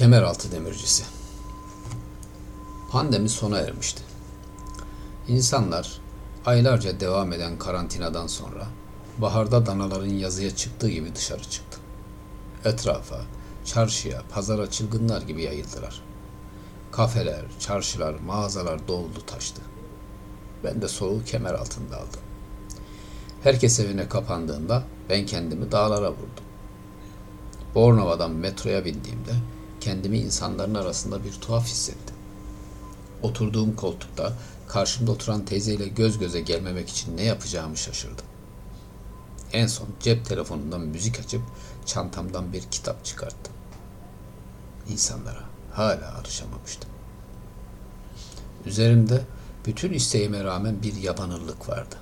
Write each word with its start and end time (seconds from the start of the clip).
Kemeraltı 0.00 0.52
demircisi. 0.52 1.04
Pandemi 2.90 3.28
sona 3.28 3.58
ermişti. 3.58 4.02
İnsanlar 5.28 6.00
aylarca 6.46 7.00
devam 7.00 7.32
eden 7.32 7.58
karantinadan 7.58 8.26
sonra 8.26 8.66
baharda 9.18 9.66
danaların 9.66 10.08
yazıya 10.14 10.56
çıktığı 10.56 10.88
gibi 10.88 11.14
dışarı 11.14 11.42
çıktı. 11.42 11.78
Etrafa, 12.64 13.20
çarşıya, 13.64 14.22
pazara 14.30 14.70
çılgınlar 14.70 15.22
gibi 15.22 15.42
yayıldılar. 15.42 16.02
Kafeler, 16.92 17.44
çarşılar, 17.58 18.14
mağazalar 18.14 18.88
doldu 18.88 19.26
taştı. 19.26 19.62
Ben 20.64 20.82
de 20.82 20.88
soluğu 20.88 21.24
kemer 21.24 21.54
altında 21.54 21.96
aldım. 21.96 22.20
Herkes 23.42 23.80
evine 23.80 24.08
kapandığında 24.08 24.82
ben 25.08 25.26
kendimi 25.26 25.72
dağlara 25.72 26.10
vurdum. 26.10 26.44
Bornova'dan 27.74 28.30
metroya 28.30 28.84
bindiğimde 28.84 29.32
kendimi 29.80 30.18
insanların 30.18 30.74
arasında 30.74 31.24
bir 31.24 31.32
tuhaf 31.32 31.66
hissettim. 31.66 32.16
Oturduğum 33.22 33.76
koltukta 33.76 34.32
karşımda 34.68 35.12
oturan 35.12 35.44
teyzeyle 35.44 35.88
göz 35.88 36.18
göze 36.18 36.40
gelmemek 36.40 36.88
için 36.88 37.16
ne 37.16 37.22
yapacağımı 37.22 37.76
şaşırdım. 37.76 38.24
En 39.52 39.66
son 39.66 39.88
cep 40.00 40.24
telefonundan 40.24 40.80
müzik 40.80 41.20
açıp 41.20 41.42
çantamdan 41.86 42.52
bir 42.52 42.62
kitap 42.62 43.04
çıkarttım. 43.04 43.54
İnsanlara 44.88 45.44
hala 45.72 46.18
alışamamıştım. 46.18 46.90
Üzerimde 48.66 49.24
bütün 49.66 49.92
isteğime 49.92 50.44
rağmen 50.44 50.82
bir 50.82 50.96
yabanırlık 50.96 51.68
vardı. 51.68 51.96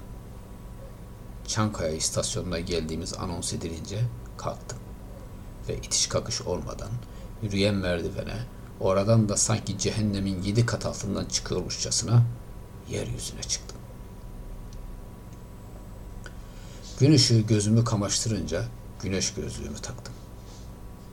Çankaya 1.46 1.92
istasyonuna 1.92 2.60
geldiğimiz 2.60 3.14
anons 3.14 3.52
edilince 3.52 4.04
kalktım 4.36 4.78
ve 5.68 5.76
itiş 5.76 6.06
kakış 6.06 6.42
olmadan 6.42 6.90
yürüyen 7.42 7.74
merdivene, 7.74 8.36
oradan 8.80 9.28
da 9.28 9.36
sanki 9.36 9.78
cehennemin 9.78 10.42
yedi 10.42 10.66
kat 10.66 10.86
altından 10.86 11.24
çıkıyormuşçasına 11.24 12.22
yeryüzüne 12.90 13.42
çıktım. 13.42 13.78
Gün 17.00 17.12
ışığı 17.12 17.40
gözümü 17.40 17.84
kamaştırınca 17.84 18.64
güneş 19.02 19.34
gözlüğümü 19.34 19.76
taktım. 19.76 20.14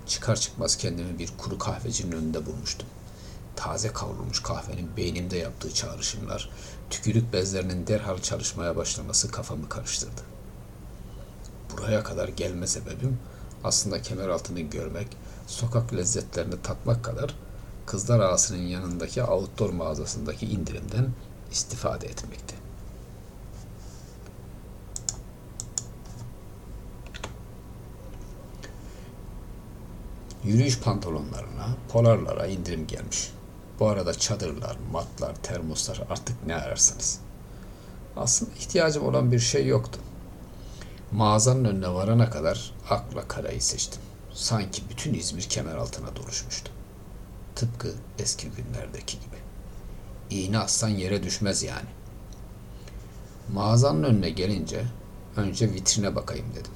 Çıkar 0.08 0.36
çıkmaz 0.36 0.78
kendimi 0.78 1.20
bir 1.20 1.30
kuru 1.38 1.58
kahvecinin 1.58 2.12
önünde 2.12 2.46
bulmuştum. 2.46 2.88
Taze 3.56 3.94
kavrulmuş 3.94 4.40
kahvenin 4.44 4.98
beynimde 4.98 5.38
yaptığı 5.38 5.74
çağrışımlar, 5.74 6.50
tükürük 6.90 7.34
bezlerinin 7.34 7.88
derhal 7.88 8.18
çalışmaya 8.18 8.76
başlaması 8.76 9.32
kafamı 9.32 9.70
karıştırdı. 9.70 10.22
Buraya 11.72 12.04
kadar 12.04 12.28
gelme 12.28 12.68
sebebim 12.68 13.20
aslında 13.66 14.02
kemer 14.02 14.30
altını 14.30 14.60
görmek, 14.60 15.08
sokak 15.48 15.94
lezzetlerini 15.94 16.62
tatmak 16.62 17.04
kadar 17.04 17.36
kızlar 17.86 18.20
ağasının 18.20 18.62
yanındaki 18.62 19.24
outdoor 19.24 19.70
mağazasındaki 19.70 20.46
indirimden 20.46 21.10
istifade 21.52 22.08
etmekti. 22.08 22.56
Yürüyüş 30.44 30.80
pantolonlarına, 30.80 31.68
polarlara 31.90 32.46
indirim 32.46 32.88
gelmiş. 32.88 33.32
Bu 33.80 33.88
arada 33.88 34.14
çadırlar, 34.14 34.78
matlar, 34.92 35.36
termoslar 35.36 36.02
artık 36.10 36.48
ne 36.48 36.56
ararsanız. 36.56 37.20
Aslında 38.18 38.52
ihtiyacım 38.52 39.06
olan 39.06 39.32
bir 39.32 39.40
şey 39.40 39.68
yoktu. 39.68 40.00
Mağazanın 41.16 41.66
önüne 41.66 41.94
varana 41.94 42.30
kadar 42.30 42.74
akla 42.90 43.28
karayı 43.28 43.62
seçtim. 43.62 44.02
Sanki 44.34 44.82
bütün 44.90 45.14
İzmir 45.14 45.42
kemer 45.42 45.76
altına 45.76 46.16
doluşmuştu. 46.16 46.72
Tıpkı 47.56 47.94
eski 48.20 48.48
günlerdeki 48.50 49.18
gibi. 49.20 49.36
İğne 50.30 50.60
aslan 50.60 50.90
yere 50.90 51.24
düşmez 51.24 51.64
yani. 51.64 51.88
Mağazanın 53.54 54.04
önüne 54.04 54.30
gelince 54.30 54.86
önce 55.38 55.74
vitrine 55.74 56.16
bakayım 56.16 56.46
dedim. 56.52 56.72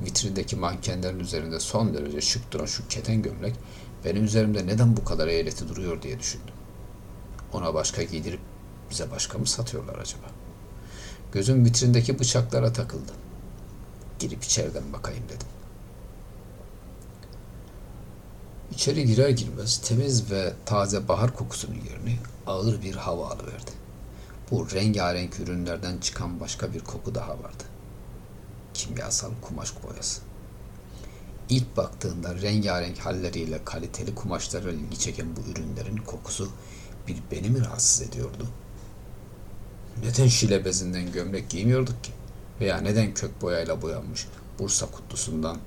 Vitrindeki 0.00 0.56
mankenlerin 0.56 1.20
üzerinde 1.20 1.60
son 1.60 1.94
derece 1.94 2.20
şık 2.20 2.52
duran 2.52 2.66
şu 2.66 2.88
keten 2.88 3.22
gömlek 3.22 3.54
benim 4.04 4.24
üzerimde 4.24 4.66
neden 4.66 4.96
bu 4.96 5.04
kadar 5.04 5.28
eğreti 5.28 5.68
duruyor 5.68 6.02
diye 6.02 6.18
düşündüm. 6.18 6.54
Ona 7.52 7.74
başka 7.74 8.02
giydirip 8.02 8.40
bize 8.90 9.10
başka 9.10 9.38
mı 9.38 9.46
satıyorlar 9.46 9.98
acaba? 9.98 10.26
Gözüm 11.32 11.64
vitrindeki 11.64 12.18
bıçaklara 12.18 12.72
takıldı. 12.72 13.23
Girip 14.18 14.44
içeriden 14.44 14.92
bakayım 14.92 15.24
dedim. 15.28 15.46
İçeri 18.72 19.06
girer 19.06 19.28
girmez 19.28 19.78
temiz 19.78 20.30
ve 20.30 20.52
taze 20.66 21.08
bahar 21.08 21.34
kokusunun 21.34 21.74
yerini 21.74 22.18
ağır 22.46 22.82
bir 22.82 22.94
hava 22.94 23.30
alıverdi. 23.30 23.70
Bu 24.50 24.70
rengarenk 24.70 25.40
ürünlerden 25.40 25.98
çıkan 25.98 26.40
başka 26.40 26.72
bir 26.72 26.80
koku 26.80 27.14
daha 27.14 27.30
vardı. 27.30 27.64
Kimyasal 28.74 29.30
kumaş 29.42 29.72
boyası. 29.82 30.20
İlk 31.48 31.76
baktığında 31.76 32.34
rengarenk 32.34 32.98
halleriyle 32.98 33.64
kaliteli 33.64 34.14
kumaşlara 34.14 34.70
ilgi 34.70 34.98
çeken 34.98 35.26
bu 35.36 35.40
ürünlerin 35.50 35.96
kokusu 35.96 36.50
bir 37.08 37.16
beni 37.30 37.50
mi 37.50 37.64
rahatsız 37.64 38.08
ediyordu? 38.08 38.48
Neden 40.02 40.26
şile 40.26 40.64
bezinden 40.64 41.12
gömlek 41.12 41.50
giymiyorduk 41.50 42.04
ki? 42.04 42.12
Veya 42.60 42.78
neden 42.80 43.14
kök 43.14 43.42
boyayla 43.42 43.82
boyanmış 43.82 44.26
Bursa 44.58 44.86
kutlusundan, 44.86 45.58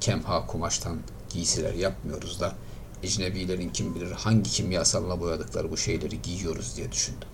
kemha 0.00 0.46
kumaştan 0.46 0.98
giysiler 1.28 1.74
yapmıyoruz 1.74 2.40
da 2.40 2.54
ecnebilerin 3.02 3.68
kim 3.68 3.94
bilir 3.94 4.12
hangi 4.12 4.50
kimyasalla 4.50 5.20
boyadıkları 5.20 5.70
bu 5.70 5.76
şeyleri 5.76 6.22
giyiyoruz 6.22 6.76
diye 6.76 6.92
düşündüm. 6.92 7.28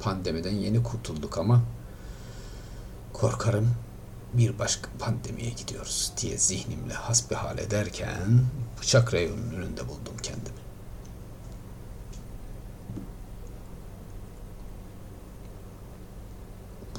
Pandemiden 0.00 0.54
yeni 0.54 0.82
kurtulduk 0.82 1.38
ama 1.38 1.62
korkarım 3.12 3.74
bir 4.34 4.58
başka 4.58 4.90
pandemiye 4.98 5.50
gidiyoruz 5.50 6.12
diye 6.20 6.38
zihnimle 6.38 6.94
hasbihal 6.94 7.58
ederken 7.58 8.40
bıçak 8.80 9.14
reyonunun 9.14 9.54
önünde 9.54 9.88
buldum 9.88 10.16
kendimi. 10.22 10.53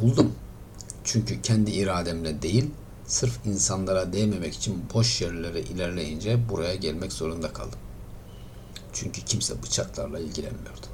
Buldum. 0.06 0.32
Çünkü 1.04 1.42
kendi 1.42 1.72
irademle 1.72 2.42
değil, 2.42 2.72
sırf 3.08 3.40
insanlara 3.46 4.14
değmemek 4.14 4.54
için 4.54 4.84
boş 4.94 5.22
yerlere 5.22 5.62
ilerleyince 5.62 6.50
buraya 6.50 6.76
gelmek 6.76 7.14
zorunda 7.14 7.54
kaldım. 7.54 7.80
Çünkü 8.94 9.22
kimse 9.22 9.64
bıçaklarla 9.64 10.20
ilgilenmiyordu. 10.20 10.88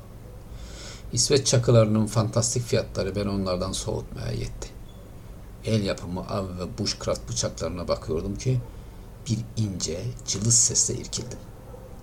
İsveç 1.13 1.47
çakılarının 1.47 2.05
fantastik 2.05 2.63
fiyatları 2.63 3.15
ben 3.15 3.25
onlardan 3.25 3.71
soğutmaya 3.71 4.31
yetti. 4.31 4.69
El 5.65 5.83
yapımı 5.83 6.21
av 6.29 6.45
ve 6.45 6.77
bushcraft 6.77 7.29
bıçaklarına 7.29 7.87
bakıyordum 7.87 8.35
ki 8.35 8.59
bir 9.29 9.39
ince, 9.57 10.01
cılız 10.27 10.57
sesle 10.57 10.93
irkildim. 10.93 11.39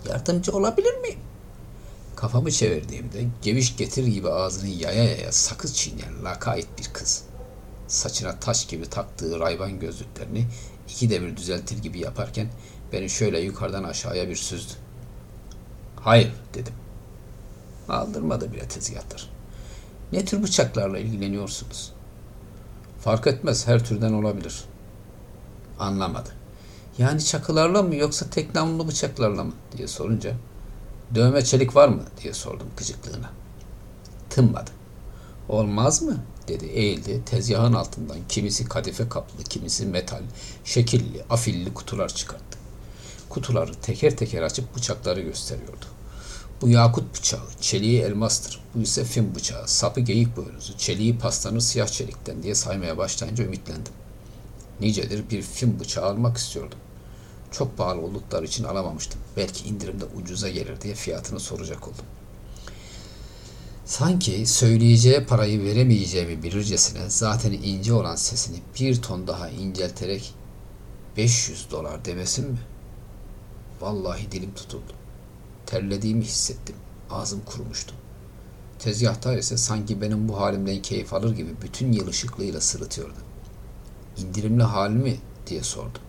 Yardımcı 0.08 0.52
olabilir 0.52 0.94
miyim? 0.98 1.20
Kafamı 2.18 2.50
çevirdiğimde 2.50 3.24
geviş 3.42 3.76
getir 3.76 4.06
gibi 4.06 4.30
ağzını 4.30 4.68
yaya 4.68 5.04
yaya 5.04 5.32
sakız 5.32 5.76
çiğneyen 5.76 6.24
lakayt 6.24 6.66
bir 6.78 6.84
kız. 6.92 7.24
Saçına 7.88 8.40
taş 8.40 8.66
gibi 8.66 8.90
taktığı 8.90 9.40
rayban 9.40 9.80
gözlüklerini 9.80 10.46
iki 10.88 11.10
devir 11.10 11.36
düzeltir 11.36 11.78
gibi 11.78 11.98
yaparken 11.98 12.48
beni 12.92 13.10
şöyle 13.10 13.40
yukarıdan 13.40 13.84
aşağıya 13.84 14.28
bir 14.28 14.36
süzdü. 14.36 14.72
Hayır 16.00 16.32
dedim. 16.54 16.72
Aldırmadı 17.88 18.52
bile 18.52 18.68
tezgahtar. 18.68 19.30
Ne 20.12 20.24
tür 20.24 20.42
bıçaklarla 20.42 20.98
ilgileniyorsunuz? 20.98 21.92
Fark 23.00 23.26
etmez 23.26 23.66
her 23.66 23.84
türden 23.84 24.12
olabilir. 24.12 24.64
Anlamadı. 25.78 26.30
Yani 26.98 27.24
çakılarla 27.24 27.82
mı 27.82 27.96
yoksa 27.96 28.30
tek 28.30 28.54
namlu 28.54 28.88
bıçaklarla 28.88 29.44
mı 29.44 29.52
diye 29.76 29.88
sorunca 29.88 30.34
dövme 31.14 31.44
çelik 31.44 31.76
var 31.76 31.88
mı 31.88 32.02
diye 32.22 32.32
sordum 32.32 32.68
gıcıklığına. 32.76 33.30
Tınmadı. 34.30 34.70
Olmaz 35.48 36.02
mı 36.02 36.16
dedi 36.48 36.66
eğildi 36.66 37.24
tezgahın 37.24 37.72
altından 37.72 38.18
kimisi 38.28 38.64
kadife 38.64 39.08
kaplı 39.08 39.44
kimisi 39.44 39.86
metal 39.86 40.22
şekilli 40.64 41.22
afilli 41.30 41.74
kutular 41.74 42.08
çıkarttı. 42.08 42.58
Kutuları 43.28 43.74
teker 43.74 44.16
teker 44.16 44.42
açıp 44.42 44.76
bıçakları 44.76 45.20
gösteriyordu. 45.20 45.86
Bu 46.60 46.68
yakut 46.68 47.18
bıçağı, 47.18 47.40
çeliği 47.60 48.00
elmastır. 48.00 48.60
Bu 48.74 48.80
ise 48.82 49.04
film 49.04 49.34
bıçağı, 49.34 49.68
sapı 49.68 50.00
geyik 50.00 50.36
boynuzu, 50.36 50.78
çeliği 50.78 51.18
paslanır 51.18 51.60
siyah 51.60 51.86
çelikten 51.86 52.42
diye 52.42 52.54
saymaya 52.54 52.98
başlayınca 52.98 53.44
ümitlendim. 53.44 53.92
Nicedir 54.80 55.30
bir 55.30 55.42
film 55.42 55.80
bıçağı 55.80 56.04
almak 56.04 56.36
istiyordum. 56.36 56.78
Çok 57.52 57.76
pahalı 57.76 58.00
oldukları 58.00 58.46
için 58.46 58.64
alamamıştım. 58.64 59.20
Belki 59.36 59.68
indirimde 59.68 60.04
ucuza 60.04 60.48
gelir 60.48 60.80
diye 60.80 60.94
fiyatını 60.94 61.40
soracak 61.40 61.88
oldum. 61.88 62.04
Sanki 63.84 64.46
söyleyeceği 64.46 65.24
parayı 65.24 65.64
veremeyeceğimi 65.64 66.42
bilircesine 66.42 67.10
zaten 67.10 67.52
ince 67.52 67.92
olan 67.92 68.16
sesini 68.16 68.58
bir 68.80 69.02
ton 69.02 69.26
daha 69.26 69.48
incelterek 69.48 70.34
500 71.16 71.70
dolar 71.70 72.04
demesin 72.04 72.50
mi? 72.50 72.58
Vallahi 73.80 74.32
dilim 74.32 74.54
tutuldu. 74.54 74.92
Terlediğimi 75.66 76.24
hissettim. 76.24 76.76
Ağzım 77.10 77.40
kurumuştu. 77.46 77.94
Tezgahtar 78.78 79.36
ise 79.36 79.56
sanki 79.56 80.00
benim 80.00 80.28
bu 80.28 80.40
halimden 80.40 80.82
keyif 80.82 81.14
alır 81.14 81.36
gibi 81.36 81.50
bütün 81.62 81.92
yıl 81.92 82.08
ışıklığıyla 82.08 82.60
sırıtıyordu. 82.60 83.18
İndirimli 84.16 84.62
hal 84.62 84.90
mi 84.90 85.16
diye 85.46 85.62
sordum. 85.62 86.02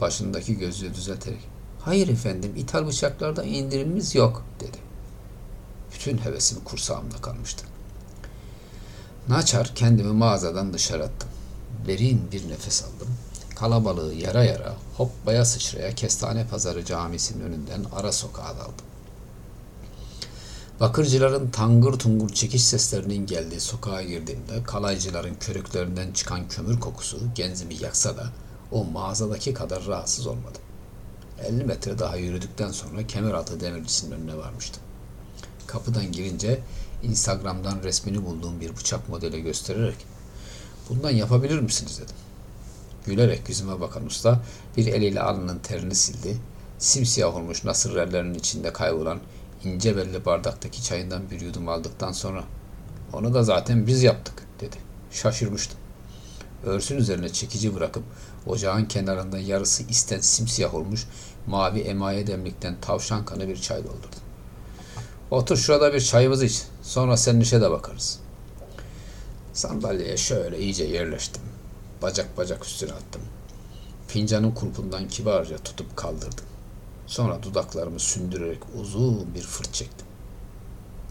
Başındaki 0.00 0.58
gözlüğü 0.58 0.94
düzelterek 0.94 1.48
hayır 1.80 2.08
efendim 2.08 2.52
ithal 2.56 2.86
bıçaklarda 2.86 3.44
indirimimiz 3.44 4.14
yok 4.14 4.44
dedi. 4.60 4.78
Bütün 5.94 6.18
hevesim 6.18 6.64
kursağımda 6.64 7.16
kalmıştı. 7.16 7.66
Naçar 9.28 9.72
kendimi 9.74 10.12
mağazadan 10.12 10.72
dışarı 10.72 11.04
attım. 11.04 11.28
Derin 11.86 12.32
bir 12.32 12.48
nefes 12.48 12.84
aldım. 12.84 13.08
Kalabalığı 13.56 14.14
yara 14.14 14.44
yara, 14.44 14.76
hoppaya 14.96 15.44
sıçraya 15.44 15.94
Kestane 15.94 16.46
Pazarı 16.46 16.84
Camisi'nin 16.84 17.44
önünden 17.44 17.84
ara 17.96 18.12
sokağa 18.12 18.56
daldım. 18.58 18.84
Bakırcıların 20.80 21.50
tangır 21.50 21.92
tungur 21.92 22.28
çekiş 22.28 22.64
seslerinin 22.64 23.26
geldiği 23.26 23.60
sokağa 23.60 24.02
girdiğimde 24.02 24.62
kalaycıların 24.62 25.34
körüklerinden 25.34 26.12
çıkan 26.12 26.48
kömür 26.48 26.80
kokusu 26.80 27.20
genzimi 27.34 27.74
yaksa 27.74 28.16
da 28.16 28.26
o 28.72 28.84
mağazadaki 28.84 29.54
kadar 29.54 29.86
rahatsız 29.86 30.26
olmadım. 30.26 30.62
50 31.48 31.64
metre 31.64 31.98
daha 31.98 32.16
yürüdükten 32.16 32.70
sonra 32.70 33.06
Kemeraltı 33.06 33.60
Demircisi'nin 33.60 34.12
önüne 34.12 34.36
varmıştım. 34.36 34.82
Kapıdan 35.66 36.12
girince 36.12 36.60
Instagram'dan 37.02 37.82
resmini 37.82 38.24
bulduğum 38.24 38.60
bir 38.60 38.76
bıçak 38.76 39.08
modeli 39.08 39.42
göstererek 39.42 39.96
bundan 40.88 41.10
yapabilir 41.10 41.60
misiniz 41.60 42.00
dedim. 42.02 42.16
Gülerek 43.06 43.48
yüzüme 43.48 43.80
bakan 43.80 44.06
usta 44.06 44.40
bir 44.76 44.86
eliyle 44.86 45.20
alnının 45.20 45.58
terini 45.58 45.94
sildi. 45.94 46.36
Simsiyah 46.78 47.36
olmuş 47.36 47.64
nasırlarının 47.64 48.34
içinde 48.34 48.72
kaybolan 48.72 49.18
ince 49.64 49.96
belli 49.96 50.24
bardaktaki 50.24 50.84
çayından 50.84 51.30
bir 51.30 51.40
yudum 51.40 51.68
aldıktan 51.68 52.12
sonra 52.12 52.44
onu 53.12 53.34
da 53.34 53.42
zaten 53.42 53.86
biz 53.86 54.02
yaptık 54.02 54.34
dedi. 54.60 54.76
Şaşırmıştım. 55.10 55.79
Örsün 56.64 56.96
üzerine 56.96 57.28
çekici 57.28 57.74
bırakıp 57.74 58.02
ocağın 58.46 58.84
kenarında 58.84 59.38
yarısı 59.38 59.82
isten 59.82 60.20
simsiyah 60.20 60.74
olmuş 60.74 61.06
mavi 61.46 61.80
emaye 61.80 62.26
demlikten 62.26 62.80
tavşan 62.80 63.24
kanı 63.24 63.48
bir 63.48 63.56
çay 63.56 63.84
doldurdu. 63.84 64.16
Otur 65.30 65.56
şurada 65.56 65.94
bir 65.94 66.00
çayımızı 66.00 66.44
iç. 66.46 66.62
Sonra 66.82 67.16
senin 67.16 67.40
işe 67.40 67.60
de 67.60 67.70
bakarız. 67.70 68.18
Sandalyeye 69.52 70.16
şöyle 70.16 70.58
iyice 70.58 70.84
yerleştim. 70.84 71.42
Bacak 72.02 72.38
bacak 72.38 72.64
üstüne 72.64 72.92
attım. 72.92 73.22
Fincanın 74.08 74.50
kulpundan 74.50 75.08
kibarca 75.08 75.58
tutup 75.58 75.96
kaldırdım. 75.96 76.44
Sonra 77.06 77.42
dudaklarımı 77.42 78.00
sündürerek 78.00 78.60
uzun 78.80 79.34
bir 79.34 79.42
fırt 79.42 79.74
çektim. 79.74 80.06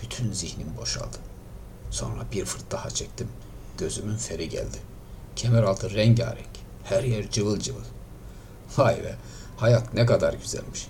Bütün 0.01 0.31
zihnim 0.31 0.77
boşaldı. 0.77 1.17
Sonra 1.91 2.25
bir 2.31 2.45
fırt 2.45 2.71
daha 2.71 2.89
çektim. 2.89 3.27
Gözümün 3.77 4.17
feri 4.17 4.49
geldi. 4.49 4.77
Kemeraltı 5.39 5.93
rengarenk. 5.93 6.49
Her 6.83 7.03
yer 7.03 7.31
cıvıl 7.31 7.59
cıvıl. 7.59 7.83
Vay 8.77 9.03
be, 9.03 9.15
hayat 9.57 9.93
ne 9.93 10.05
kadar 10.05 10.33
güzelmiş. 10.33 10.87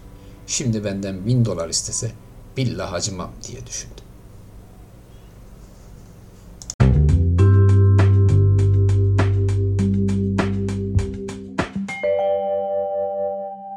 Şimdi 0.48 0.84
benden 0.84 1.26
bin 1.26 1.46
dolar 1.46 1.70
istese 1.70 2.12
billah 2.58 2.94
acımam 2.94 3.32
diye 3.48 3.66
düşündüm. 3.66 4.06